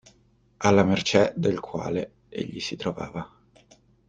[0.57, 3.31] Alla mercé del quale egli si trovava.